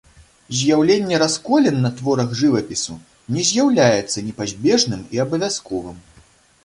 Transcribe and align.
З'яўленне 0.59 1.19
расколін 1.23 1.77
на 1.83 1.91
творах 1.99 2.33
жывапісу 2.41 2.97
не 3.35 3.45
з'яўляецца 3.53 4.17
непазбежным 4.31 5.07
і 5.17 5.23
абавязковым. 5.27 5.97